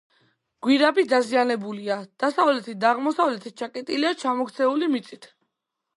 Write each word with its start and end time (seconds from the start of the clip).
გვირაბი 0.67 1.03
დაზიანებულია: 1.11 1.97
დასავლეთით 2.23 2.81
და 2.85 2.89
აღმოსავლეთით 2.95 3.59
ჩაკეტილია 3.63 4.15
ჩამოქცეული 4.25 4.91
მიწით. 4.95 5.29